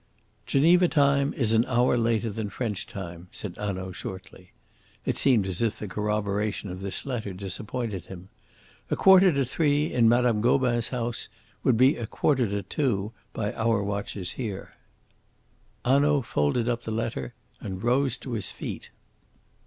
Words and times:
"Geneva 0.47 0.87
time 0.87 1.31
is 1.35 1.53
an 1.53 1.63
hour 1.67 1.95
later 1.95 2.31
than 2.31 2.49
French 2.49 2.87
time," 2.87 3.27
said 3.31 3.55
Hanaud 3.57 3.91
shortly. 3.91 4.51
It 5.05 5.15
seemed 5.15 5.45
as 5.45 5.61
if 5.61 5.77
the 5.77 5.87
corroboration 5.87 6.71
of 6.71 6.81
this 6.81 7.05
letter 7.05 7.33
disappointed 7.33 8.07
him. 8.07 8.29
"A 8.89 8.95
quarter 8.95 9.31
to 9.31 9.45
three 9.45 9.93
in 9.93 10.09
Mme. 10.09 10.41
Gobin's 10.41 10.87
house 10.87 11.29
would 11.61 11.77
be 11.77 11.97
a 11.97 12.07
quarter 12.07 12.47
to 12.47 12.63
two 12.63 13.11
by 13.31 13.53
our 13.53 13.83
watches 13.83 14.31
here." 14.31 14.73
Hanaud 15.85 16.23
folded 16.23 16.67
up 16.67 16.81
the 16.81 16.89
letter, 16.89 17.35
and 17.59 17.83
rose 17.83 18.17
to 18.17 18.31
his 18.31 18.49
feet. 18.49 18.89